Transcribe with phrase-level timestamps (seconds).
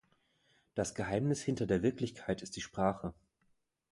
[0.73, 3.13] Das Geheimnis hinter der Wirklichkeit ist die Sprache.